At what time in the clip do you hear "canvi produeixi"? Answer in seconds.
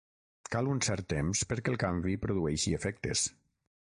1.83-2.73